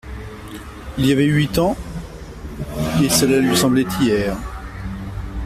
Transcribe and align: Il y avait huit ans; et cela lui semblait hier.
Il 0.97 1.05
y 1.05 1.11
avait 1.11 1.27
huit 1.27 1.59
ans; 1.59 1.77
et 3.03 3.07
cela 3.09 3.37
lui 3.37 3.55
semblait 3.55 3.85
hier. 4.01 4.35